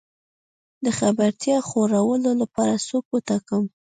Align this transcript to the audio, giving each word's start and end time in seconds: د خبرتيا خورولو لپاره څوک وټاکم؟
د 0.83 0.87
خبرتيا 0.99 1.57
خورولو 1.69 2.31
لپاره 2.41 2.73
څوک 2.87 3.05
وټاکم؟ 3.09 3.63